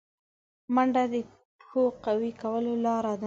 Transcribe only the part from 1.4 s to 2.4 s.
پښو قوي